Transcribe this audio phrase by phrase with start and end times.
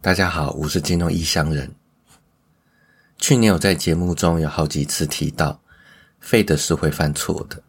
[0.00, 1.68] 大家好，我是金融异乡人。
[3.18, 5.60] 去年我在节目中有好几次提到，
[6.20, 7.60] 费德是会犯错的，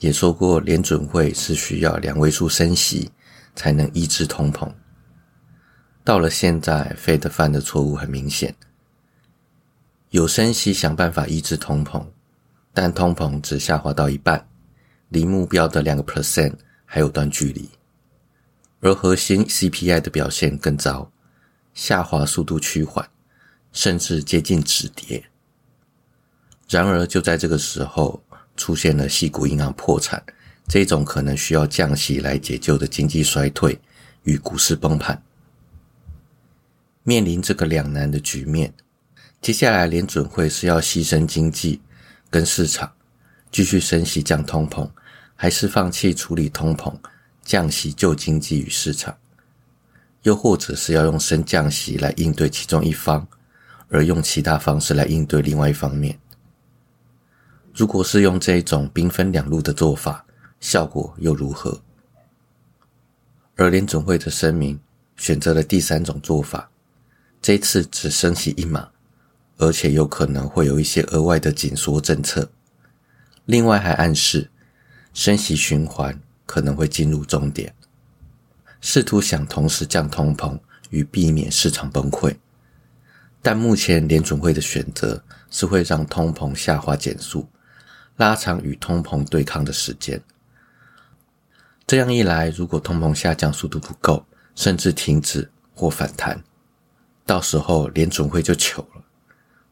[0.00, 3.08] 也说过联准会是需要两位数升息
[3.54, 4.68] 才能抑制通膨。
[6.02, 8.52] 到了现在，费德犯的错误很明显，
[10.10, 12.04] 有升息想办法抑制通膨，
[12.74, 14.44] 但通膨只下滑到一半，
[15.08, 16.52] 离目标的两个 percent
[16.84, 17.70] 还有段距离，
[18.80, 21.08] 而核心 CPI 的表现更糟。
[21.80, 23.08] 下滑速度趋缓，
[23.72, 25.24] 甚至接近止跌。
[26.68, 28.22] 然而，就在这个时候，
[28.54, 30.22] 出现了系股银行破产
[30.68, 33.80] 这种可能需要降息来解救的经济衰退
[34.24, 35.22] 与股市崩盘。
[37.02, 38.74] 面临这个两难的局面，
[39.40, 41.80] 接下来联准会是要牺牲经济
[42.28, 42.92] 跟市场，
[43.50, 44.86] 继续升息降通膨，
[45.34, 46.94] 还是放弃处理通膨，
[47.42, 49.16] 降息救经济与市场？
[50.22, 53.26] 又或者是要用升降息来应对其中一方，
[53.88, 56.18] 而用其他方式来应对另外一方面。
[57.72, 60.24] 如果是用这种兵分两路的做法，
[60.60, 61.80] 效果又如何？
[63.56, 64.78] 而联总会的声明
[65.16, 66.70] 选择了第三种做法，
[67.40, 68.88] 这次只升息一码，
[69.56, 72.50] 而且有可能会有一些额外的紧缩政策。
[73.46, 74.50] 另外还暗示，
[75.14, 77.74] 升息循环可能会进入终点。
[78.80, 80.58] 试图想同时降通膨
[80.90, 82.34] 与避免市场崩溃，
[83.42, 87.46] 但目前联准会的选择是会让通膨下滑减速，
[88.16, 90.20] 拉长与通膨对抗的时间。
[91.86, 96.42] 这样一来，如果通膨下降速度不够，甚至停止或反弹，
[97.26, 99.02] 到时候联准会就糗了，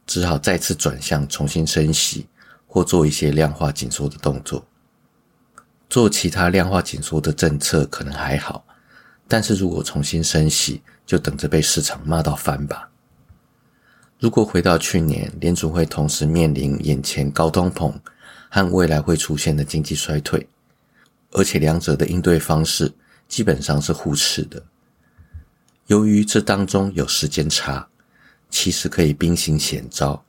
[0.06, 2.26] 只好再次转向重新升息
[2.66, 4.66] 或做一些量化紧缩的动作。
[5.88, 8.64] 做其他量化紧缩的政策可能还好。
[9.28, 12.88] 但是如果重新升息，就等着被市场骂到翻吧。
[14.18, 17.92] 如果回到去年，联储会同时面临眼前高通膨
[18.48, 20.48] 和未来会出现的经济衰退，
[21.32, 22.90] 而且两者的应对方式
[23.28, 24.60] 基本上是互斥的。
[25.86, 27.86] 由于这当中有时间差，
[28.50, 30.24] 其实可以兵行险招，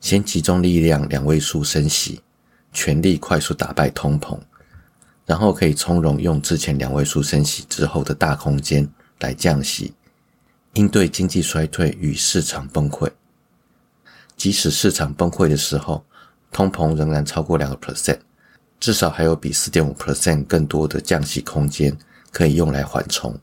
[0.00, 2.20] 先集中力量两位数升息，
[2.72, 4.38] 全力快速打败通膨。
[5.26, 8.88] 然后可以从容用之前两位数升息之后的大空间
[9.18, 9.92] 来降息，
[10.74, 13.10] 应对经济衰退与市场崩溃。
[14.36, 16.04] 即使市场崩溃的时候，
[16.52, 18.18] 通膨仍然超过两个 percent，
[18.78, 21.96] 至少还有比四点五 percent 更多的降息空间
[22.30, 23.36] 可以用来缓冲。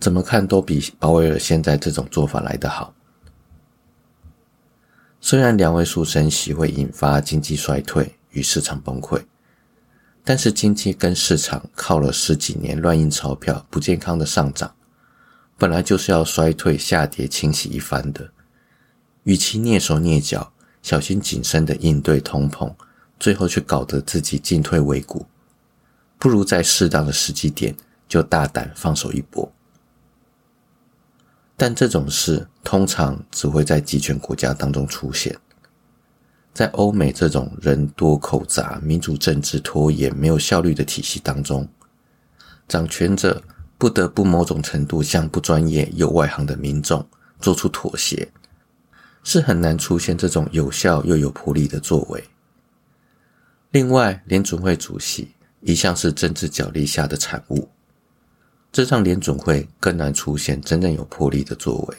[0.00, 2.92] 怎么看都比鲍威尔现在这种做法来得好。
[5.20, 9.22] 虽然两位数升息会引发经济衰退与市场崩溃。
[10.26, 14.74] 但是经济跟市场靠了十几年乱印钞票、不健康的上涨，
[15.58, 18.30] 本来就是要衰退、下跌、清洗一番的。
[19.24, 20.50] 与其蹑手蹑脚、
[20.82, 22.74] 小心谨慎的应对通膨，
[23.20, 25.26] 最后却搞得自己进退维谷，
[26.18, 27.76] 不如在适当的时机点
[28.08, 29.52] 就大胆放手一搏。
[31.56, 35.38] 但这种事通常只会在集权国家当中出现。
[36.54, 41.68] 在欧美这种人多口杂、民主政治拖延、没有效率的体系当中，
[42.68, 43.42] 掌权者
[43.76, 47.04] 不得不某种程度向不专业又外行的民众
[47.40, 48.30] 做出妥协，
[49.24, 52.22] 是很难出现这种有效又有魄力的作为。
[53.72, 57.68] 另外，联准会主席一向是政治角力下的产物，
[58.70, 61.96] 这让联准会更难出现真正有魄力的作为。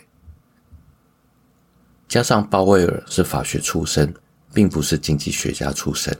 [2.07, 4.13] 加上鲍威尔是法学出身。
[4.55, 6.17] 并不是经济学家出身，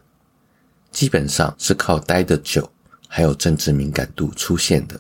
[0.91, 2.69] 基本上是靠待得久，
[3.07, 5.00] 还有政治敏感度出现的。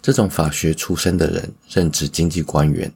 [0.00, 2.90] 这种法学出身的人任职经济官员，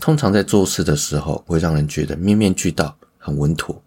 [0.00, 3.80] 通常在做事的时候会让人觉得面面俱到，很稳妥。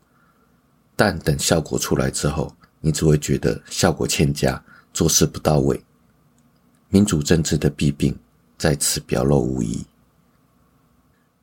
[0.96, 5.84] 但等效果出来之后，你只会觉得效果欠佳，做事不到位。
[6.88, 8.18] 民主政治的弊病
[8.58, 9.86] 在此表露无遗。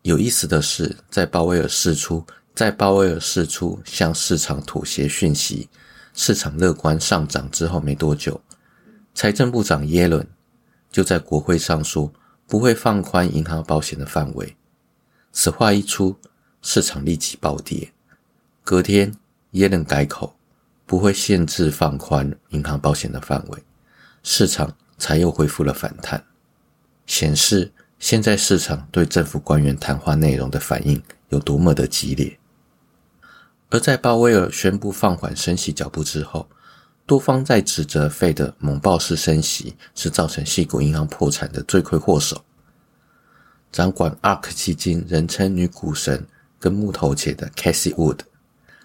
[0.00, 2.24] 有意思的是，在鲍威尔试出。
[2.58, 5.68] 在鲍威尔释出向市场妥协讯息，
[6.12, 8.40] 市场乐观上涨之后没多久，
[9.14, 10.26] 财政部长耶伦
[10.90, 12.12] 就在国会上说
[12.48, 14.56] 不会放宽银行保险的范围。
[15.30, 16.18] 此话一出，
[16.60, 17.92] 市场立即暴跌。
[18.64, 19.14] 隔天，
[19.52, 20.34] 耶伦改口
[20.84, 23.62] 不会限制放宽银行保险的范围，
[24.24, 26.24] 市场才又恢复了反弹，
[27.06, 27.70] 显示
[28.00, 32.36] 现在市场对政府官员谈话内容的反应有多么的激烈。
[33.70, 36.48] 而在鲍威尔宣布放缓升息脚步之后，
[37.04, 42.42] 多方在指责费的猛暴式升息是造成系股银行破产的罪魁祸首。
[43.70, 46.26] 掌管 ARK 基金，人称女股神
[46.58, 48.20] 跟木头姐的 Cassie Wood，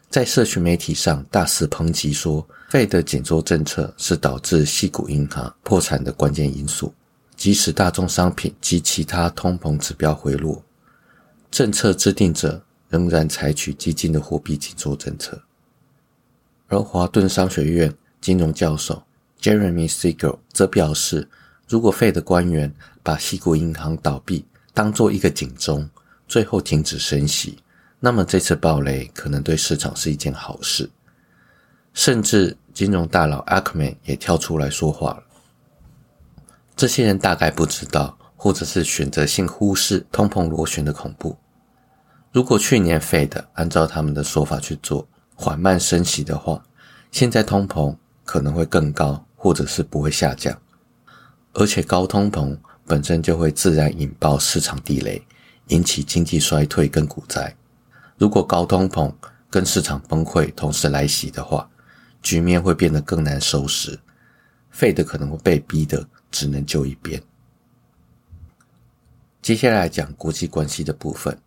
[0.10, 6.94] 在社群媒体上大肆抨击说，费的紧缩政策是导致系股银行破产的关键因素。
[7.38, 10.64] 即使大宗商品及其他通膨指标回落，
[11.50, 12.62] 政策制定者
[12.94, 15.42] 仍然采取激进的货币紧缩政策。
[16.68, 17.92] 而华顿商学院
[18.22, 19.01] 金融教授
[19.42, 21.28] Jeremy Siegel 则表示，
[21.68, 24.45] 如果费的官员把西谷银行倒闭
[24.75, 25.90] 当做一个警钟，
[26.28, 27.57] 最后停止升息，
[28.00, 30.88] 那么这次暴雷可能对市场是一件好事。
[31.96, 35.24] 甚至金融大佬 Ackman 也跳出来说话了。
[36.75, 41.36] 这些人大概不知道，或者是选择性忽视通膨螺旋的恐怖。
[42.34, 46.66] 如果去年 Fed 按照他们的说法去做，缓慢升息的话，
[47.12, 47.96] 现在通膨
[48.26, 50.60] 可能会更高，或者是不会下降。
[51.54, 52.58] 而且高通膨
[52.88, 55.22] 本身就会自然引爆市场地雷，
[55.68, 57.56] 引起经济衰退跟股灾。
[58.18, 59.14] 如果高通膨
[59.52, 61.70] 跟市场崩溃同时来袭的话，
[62.24, 64.00] 局面会变得更难收拾。
[64.74, 67.22] Fed 可能会被逼的只能就一边。
[69.40, 71.38] 接下来讲国际关系的部分，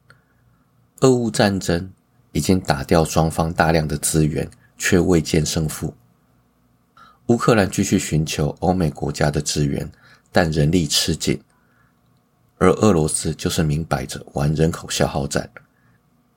[1.00, 1.90] 俄乌战争。
[2.32, 4.46] 已经打掉双方大量的资源，
[4.76, 5.94] 却未见胜负。
[7.28, 9.90] 乌克兰继续寻求欧美国家的支援，
[10.30, 11.40] 但人力吃紧，
[12.58, 15.50] 而俄罗斯就是明摆着玩人口消耗战。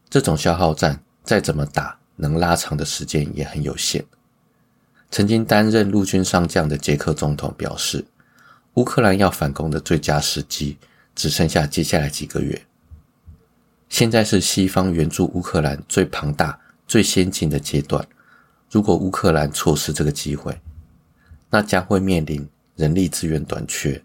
[0.09, 4.01] 这种消耗战再怎么打，能拉长的时间也很有限。
[5.11, 8.05] 曾经担任陆军上将的捷克总统表示，
[8.75, 10.77] 乌克兰要反攻的最佳时机
[11.13, 12.68] 只剩下接下来几个月。
[13.89, 16.57] 现在是西方援助乌克兰最庞大、
[16.87, 18.07] 最先进的阶段。
[18.71, 20.55] 如果乌克兰错失这个机会，
[21.49, 24.01] 那将会面临人力资源短缺。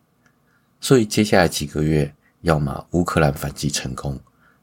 [0.80, 4.18] 所以接下来几个月，要么乌克兰反击成功，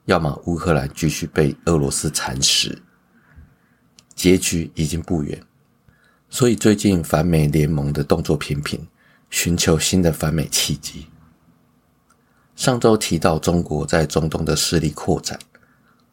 [0.06, 2.82] 要么乌克兰继续被俄罗斯蚕食，
[4.16, 5.40] 结局已经不远。
[6.30, 8.88] 所以最近反美联盟的动作频频，
[9.30, 11.06] 寻求新的反美契机。
[12.62, 15.40] 上周提到中国在中东的势力扩展，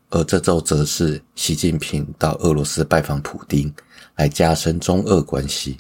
[0.08, 3.70] 而这周则是习近平到俄罗斯拜访普京，
[4.16, 5.76] 来加深中俄关系。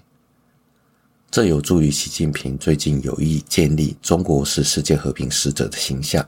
[1.30, 6.22] 这有助于习近平最近有意建立中国是世界和平使者的形象。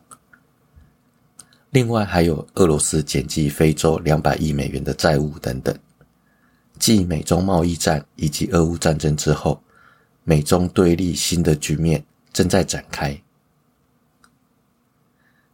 [1.69, 5.79] 另外，还有俄罗斯减记非洲两百亿美元的债务等等。
[6.79, 9.63] 继美中贸易战以及俄乌战争之后，
[10.25, 12.03] 美中对立新的局面
[12.33, 13.15] 正在展开。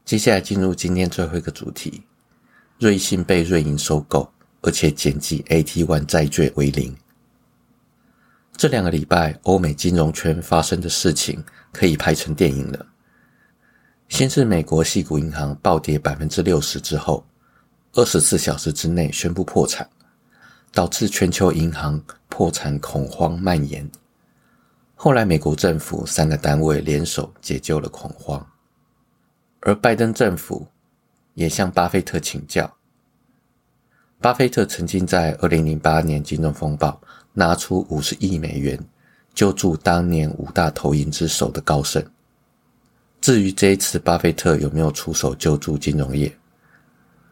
[0.06, 2.04] 接下来进入今天最后一个主题：
[2.78, 4.32] 瑞信被瑞银收购，
[4.62, 6.96] 而且减记 AT1 债券为零。
[8.56, 12.86] 这两个礼拜，欧美金融圈发生的事情可以拍成电影了。
[14.08, 17.26] 先是美国系股银行暴跌百分之六十之后，
[17.94, 19.90] 二十四小时之内宣布破产，
[20.72, 23.90] 导致全球银行破产恐慌蔓延。
[24.94, 28.46] 后来，美国政府三个单位联手解救了恐慌。
[29.66, 30.64] 而拜登政府
[31.34, 32.72] 也向巴菲特请教。
[34.20, 37.00] 巴菲特曾经在二零零八年金融风暴
[37.32, 38.78] 拿出五十亿美元
[39.34, 42.00] 救助当年五大投银之首的高盛。
[43.20, 46.32] 至于这一次巴菲特有没有出手救助金融业，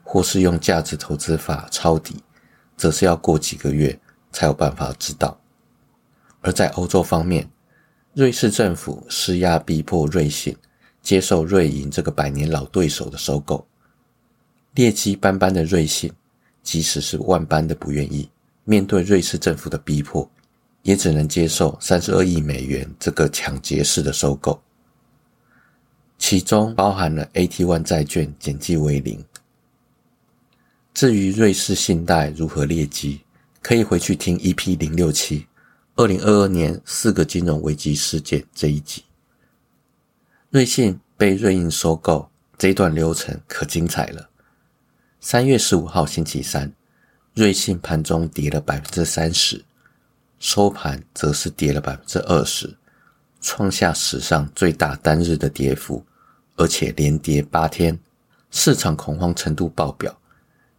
[0.03, 2.21] 或是用价值投资法抄底，
[2.77, 3.97] 则是要过几个月
[4.33, 5.39] 才有办法知道。
[6.41, 7.49] 而在欧洲方面，
[8.13, 10.57] 瑞士政府施压逼迫瑞信。
[11.05, 13.65] 接受瑞银这个百年老对手的收购，
[14.75, 16.11] 劣迹斑斑的瑞信，
[16.63, 18.29] 即使是万般的不愿意，
[18.65, 20.29] 面对瑞士政府的逼迫，
[20.83, 24.59] 也只能接受三十二亿美元这个抢劫式的收购，
[26.17, 29.23] 其中包含了 AT1 债券减记为零。
[30.95, 33.21] 至于瑞士信贷如何劣迹，
[33.61, 35.47] 可以回去听 EP 零六七
[35.97, 39.05] 二零二二年四个金融危机事件这一集。
[40.55, 44.31] 瑞信被瑞银收购，这段流程可精彩了。
[45.19, 46.73] 三月十五号星期三，
[47.35, 49.65] 瑞信盘中跌了百分之三十，
[50.39, 52.73] 收盘则是跌了百分之二十，
[53.41, 56.07] 创下史上最大单日的跌幅，
[56.55, 57.99] 而且连跌八天，
[58.53, 60.17] 市场恐慌程度爆表。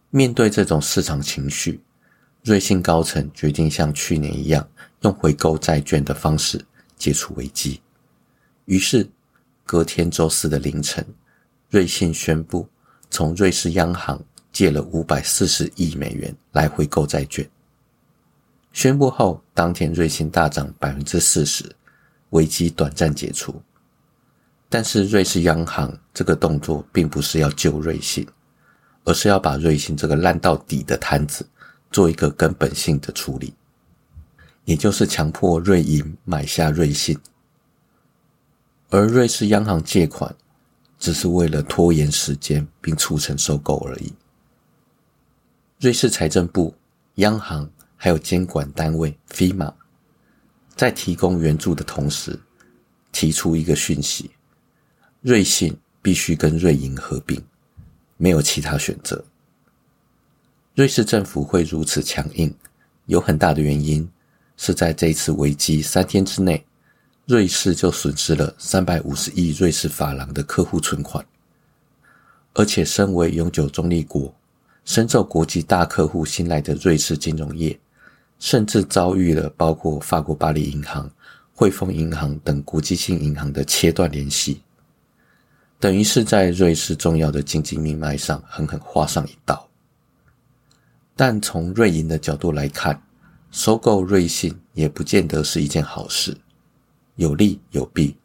[0.08, 1.78] 面对这种市场情绪，
[2.42, 4.66] 瑞信高层决定像去年一样，
[5.02, 6.64] 用回购债券的方式
[6.96, 7.78] 解除危机。
[8.64, 9.06] 于是。
[9.66, 11.04] 隔天周四的凌晨，
[11.68, 12.66] 瑞信宣布
[13.10, 17.44] 从瑞士央行借了五百四十亿美元来回购债券。
[18.72, 21.64] 宣布后，当天瑞信大涨百分之四十，
[22.30, 23.60] 危机短暂解除。
[24.68, 28.24] 但是瑞士央行这个动作并不是要救瑞信，
[29.02, 31.44] 而是要把瑞信这个烂到底的摊子
[31.90, 33.52] 做一个根本性的处理，
[34.64, 37.18] 也就是强迫瑞银买下瑞信，
[38.90, 40.34] 而瑞士央行借款
[40.98, 44.12] 只是为了拖延时间并促成收购而已。
[45.80, 46.74] 瑞士财政部、
[47.16, 49.72] 央行还有监管单位 FIMA
[50.74, 52.38] 在提供援助的同时，
[53.12, 54.30] 提出一个讯息。
[55.20, 57.42] 瑞信必须跟瑞银合并，
[58.16, 59.24] 没有其他选择。
[60.74, 62.54] 瑞士政府会如此强硬，
[63.06, 64.06] 有很大的原因
[64.58, 66.65] 是在这一次危机三天之内，
[67.26, 71.26] 瑞士就损失了三百五十亿瑞士法郎的客户存款，
[72.54, 74.32] 而且身为永久中立国、
[74.84, 77.76] 深受国际大客户信赖的瑞士金融业，
[78.38, 81.10] 甚至遭遇了包括法国巴黎银行、
[81.52, 84.62] 汇丰银行等国际性银行的切断联系。
[85.80, 89.68] 等于是在瑞士重要的经济命脉上狠狠划上一刀。
[91.16, 93.02] 但从瑞银的角度来看，
[93.50, 96.36] 收购瑞信也不见得是一件好事，
[97.16, 98.16] 有利有弊。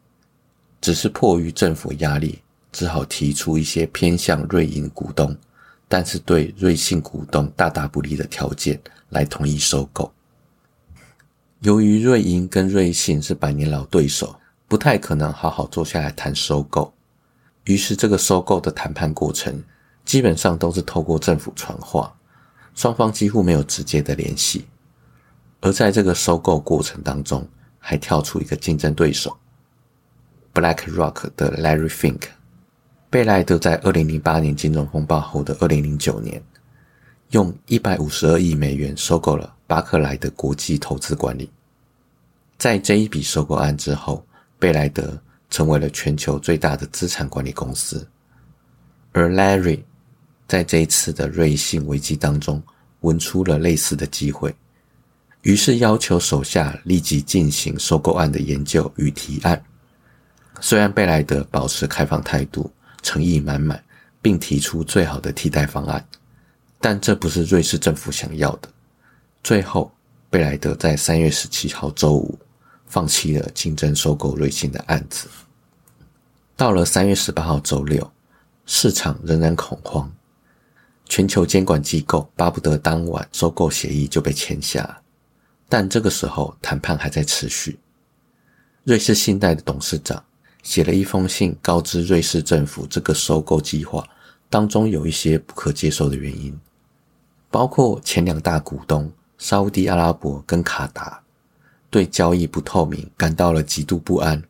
[0.80, 2.40] 只是迫于政府压力，
[2.72, 5.36] 只好提出一些偏向瑞银股东，
[5.86, 8.80] 但是对瑞信股东大大不利的条件
[9.10, 10.12] 来同意收购。
[11.60, 14.34] 由于瑞银跟瑞信是百年老对手，
[14.66, 16.92] 不太可能好好坐下来谈收购。
[17.64, 19.62] 于是，这个收购的谈判过程
[20.04, 22.12] 基本上都是透过政府传话，
[22.74, 24.64] 双方几乎没有直接的联系。
[25.60, 27.46] 而在这个收购过程当中，
[27.82, 29.36] 还跳出一个竞争对手
[30.54, 32.22] ，BlackRock 的 Larry Fink。
[33.10, 36.42] 贝莱德在二零零八年金融风暴后的二零零九年，
[37.30, 41.50] 用一百五十二亿美元收购了巴克莱的国际投资管理。
[42.56, 44.24] 在这一笔收购案之后，
[44.58, 45.20] 贝莱德。
[45.52, 48.08] 成为了全球最大的资产管理公司，
[49.12, 49.82] 而 Larry
[50.48, 52.62] 在这一次的瑞信危机当中
[53.00, 54.56] 闻出了类似的机会，
[55.42, 59.62] 于是要求手下立即进行收购案的研究与提案。
[60.60, 62.70] 虽然贝莱德保持开放态度，
[63.02, 63.82] 诚意满满，
[64.20, 66.04] 并提出最好的替代方案，
[66.80, 68.68] 但这不是瑞士政府想要的。
[69.44, 69.92] 最后，
[70.30, 72.38] 贝莱德在三月十七号周五。
[72.84, 75.26] 放弃了竞争收购瑞信的案子。
[76.54, 78.12] 到了三月十八号周六，
[78.66, 80.12] 市场仍然恐慌，
[81.08, 85.00] 全球监管机构巴不得当晚收购协议就被签下，
[85.72, 87.78] 但这个时候谈判还在持续。
[88.84, 90.22] 瑞士信贷的董事长
[90.62, 94.06] 写了一封信，告知瑞士政府这个收购计划
[94.50, 96.54] 当中有一些不可接受的原因，
[97.50, 101.18] 包括前两大股东沙地阿拉伯跟卡达。
[101.88, 104.42] 对交易不透明感到了极度不安，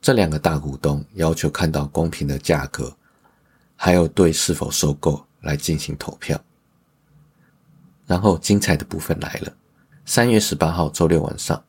[0.00, 2.96] 这两个大股东要求看到公平的价格，
[3.74, 6.40] 还有对是否收购来进行投票。
[8.06, 9.52] 然后精彩的部分来了，
[10.04, 11.62] 三月十八号周六晚上，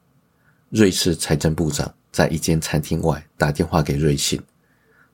[0.70, 4.42] 瑞士财政部长在一间餐厅外打电话给瑞信，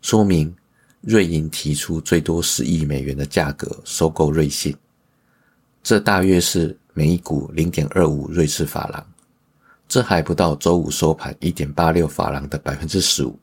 [0.01, 0.55] 说明
[1.01, 4.75] 瑞银提出最多十亿美元的价格收购瑞信，
[5.83, 9.05] 这大约是每股零点二五瑞士法郎。
[9.87, 13.37] 这还不到周五收盘一点八六法郎的百分之十五，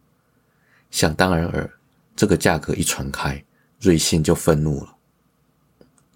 [0.91, 1.71] 想当然尔，
[2.17, 3.45] 这个价格一传开，
[3.79, 4.97] 瑞信就愤怒了。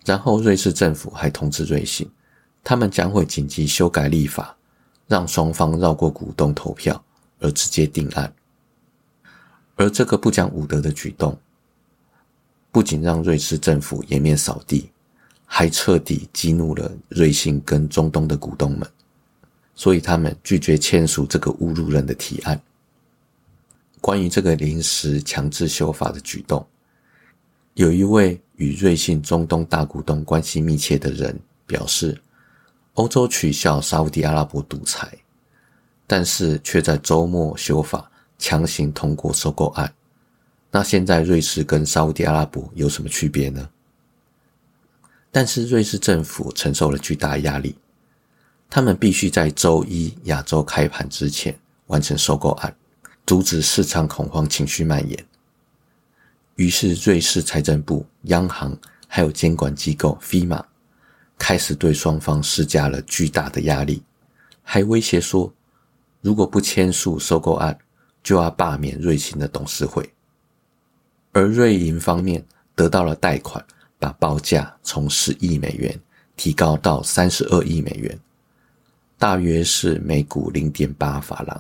[0.05, 2.11] 然后瑞士政府还通知瑞信，
[2.62, 4.57] 他们将会紧急修改立法，
[5.07, 7.02] 让双方绕过股东投票
[7.38, 8.33] 而直接定案。
[9.76, 11.38] 而这个不讲武德的举动，
[12.71, 14.90] 不仅让瑞士政府颜面扫地，
[15.47, 18.88] 还彻底激怒了瑞信跟中东的股东们。
[19.75, 22.61] 所以他们拒绝签署这个侮辱人的提案。
[24.02, 26.67] 关于这个临时强制修法的举动，
[27.75, 32.21] 有一位与瑞信中东大股东关系密切的人表示：
[33.00, 35.11] 欧洲取消沙地阿拉伯独裁，
[36.07, 39.95] 但是却在周末修法强行通过收购案。
[40.71, 43.71] 那现在瑞士跟沙地阿拉伯有什么区别呢？
[45.30, 47.75] 但是瑞士政府承受了巨大压力。
[48.69, 52.76] 他们必须在周一亚洲开盘之前完成收购案，
[53.25, 55.26] 阻止市场恐慌情绪蔓延。
[56.57, 58.76] 于是，瑞士财政部、央行
[59.09, 60.62] 还有监管机构 FIMA
[61.40, 64.02] 开始对双方施加了巨大的压力，
[64.62, 65.50] 还威胁说，
[66.20, 67.76] 如果不签署收购案，
[68.23, 70.09] 就要罢免瑞信的董事会。
[71.32, 72.44] 而瑞银方面
[72.75, 73.64] 得到了贷款，
[73.99, 75.99] 把报价从十亿美元
[76.37, 78.16] 提高到三十二亿美元。
[79.16, 81.59] 大约是每股零点八法郎，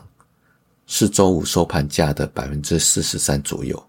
[0.86, 3.82] 是周五收盘价的百分之四十三左右，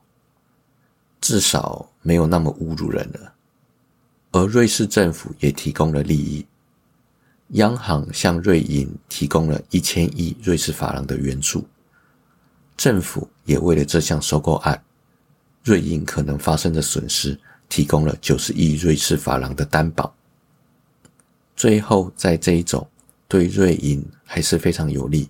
[1.20, 3.34] 至少没有那么侮辱人了。
[4.32, 6.46] 而瑞士政府也提供了利益，
[7.50, 11.68] 央行向瑞银提供了一千亿瑞士法郎的援助，
[12.78, 14.82] 政府也为了这项收购案，
[15.64, 20.16] 瑞银可能发生的损失提供了九十亿瑞士法郎的担保。
[21.54, 22.88] 最后，在这一种
[23.28, 25.30] 对瑞银还是非常有利，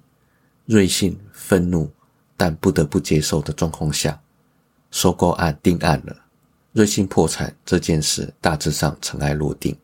[0.67, 1.91] 瑞信愤怒
[2.38, 4.22] 但不得不接受的状况下，
[4.91, 6.15] 收购案定案了。
[6.73, 9.77] 瑞信破产这件事大致上尘埃落定，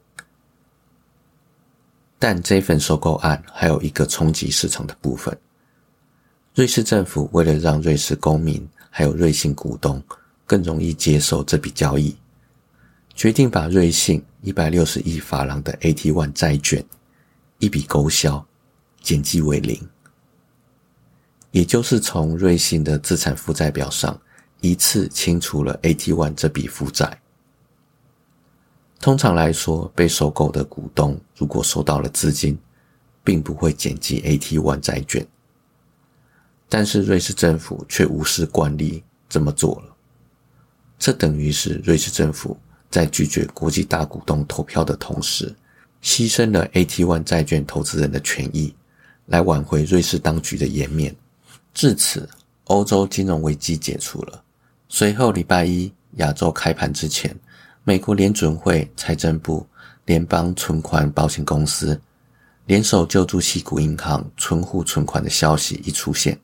[2.17, 5.37] 但这份收购案还有一个冲击市场的部分。
[6.55, 10.01] 瑞士政府为了让瑞士公民还有瑞信股东
[10.45, 12.15] 更容易接受这笔交易，
[13.13, 16.81] 决定把瑞信一百六十亿法郎的 AT1 债券
[17.59, 18.47] 一笔勾销，
[19.01, 19.77] 减记为零，
[21.51, 24.17] 也就是从瑞信的资产负债表上。
[24.61, 27.21] 一次清除了 AT One 这笔负债。
[28.99, 32.57] 通常来说，被收购的股东如果收到了资金，
[33.23, 35.25] 并不会减记 AT One 债券。
[36.67, 39.95] 但是瑞士政府却无视惯例这么做了，
[40.97, 42.57] 这等于是瑞士政府
[42.89, 45.55] 在拒绝国际大股东投票的同时，
[46.01, 48.75] 牺牲了 AT One 债券投资人的权益，
[49.27, 51.15] 来挽回瑞士当局的颜面。
[51.73, 52.27] 至此，
[52.65, 54.43] 欧洲金融危机解除了。
[54.89, 57.35] 随后，礼拜一亚洲开盘之前，
[57.83, 59.67] 美国联准会、财政部、
[60.05, 61.99] 联邦存款保险公司
[62.65, 66.39] 联手救助西谷银行存户存款的消息一出现，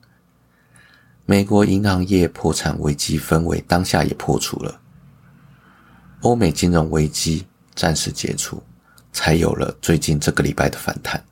[1.24, 4.80] 美国银行业破产危机氛围当下也破除了，
[6.20, 8.62] 欧美金融危机暂时解除，
[9.12, 11.24] 才有了最近这个礼拜的反弹。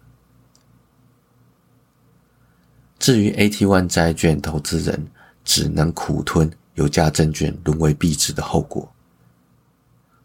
[2.99, 5.07] 至于 AT1 债券投资人，
[5.45, 6.51] 只能苦吞。
[6.75, 8.91] 有价证券沦为币值的后果，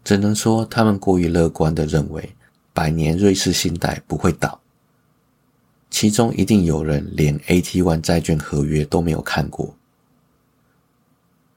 [0.02, 2.34] 只能说他们过于乐观的认为
[2.72, 4.60] 百年瑞士信贷不会倒。
[5.90, 9.74] 其中一定有人连 AT1 债券合约都没有看过，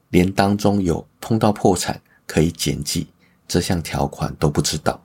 [0.09, 3.07] 连当中有碰到破产可以减记
[3.47, 5.01] 这项条款都不知道。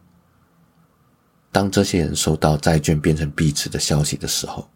[1.50, 4.68] 当这些人收到债券变成币值的消息的时候，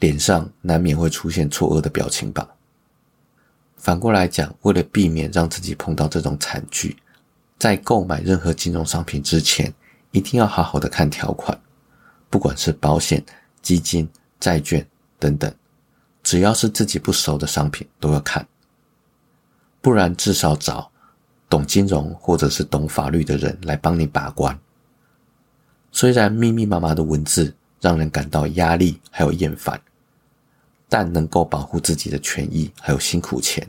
[0.00, 2.46] 脸上难免会出现错愕的表情吧。
[3.82, 6.96] 反过来讲，为了避免让自己碰到这种惨剧，
[7.58, 9.74] 在购买任何金融商品之前，
[10.12, 11.60] 一定要好好的看条款，
[12.30, 13.20] 不管是保险、
[13.60, 14.86] 基金、债券
[15.18, 15.52] 等等，
[16.22, 18.46] 只要是自己不熟的商品都要看，
[19.80, 20.88] 不然至少找
[21.48, 24.56] 懂金融或者是懂法律的人来帮你把关。
[25.90, 29.78] 虽然密密麻麻的文字让人感到压力还有厌烦。
[30.92, 33.66] 但能够保护自己的权益，还有辛苦钱，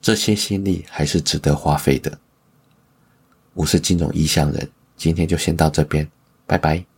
[0.00, 2.18] 这些心力还是值得花费的。
[3.52, 6.10] 我是金融异乡人，今天就先到这边，
[6.46, 6.89] 拜拜。